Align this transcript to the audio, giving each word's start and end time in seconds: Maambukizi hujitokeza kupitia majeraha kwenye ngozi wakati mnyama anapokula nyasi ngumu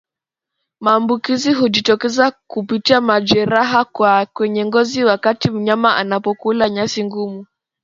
Maambukizi 0.79 1.53
hujitokeza 1.53 2.31
kupitia 2.47 3.01
majeraha 3.01 3.85
kwenye 4.33 4.65
ngozi 4.65 5.03
wakati 5.03 5.51
mnyama 5.51 5.95
anapokula 5.95 6.69
nyasi 6.69 7.03
ngumu 7.03 7.45